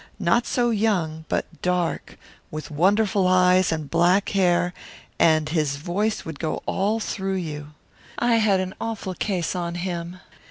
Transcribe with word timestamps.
Not 0.17 0.47
so 0.47 0.71
young, 0.71 1.25
but 1.29 1.45
dark, 1.61 2.17
with 2.49 2.71
wonderful 2.71 3.27
eyes 3.27 3.71
and 3.71 3.87
black 3.87 4.29
hair, 4.29 4.73
and 5.19 5.47
his 5.47 5.75
voice 5.75 6.25
would 6.25 6.39
go 6.39 6.63
all 6.65 6.99
through 6.99 7.35
you. 7.35 7.73
I 8.17 8.37
had 8.37 8.59
an 8.59 8.73
awful 8.81 9.13
case 9.13 9.55
on 9.55 9.75
him. 9.75 10.19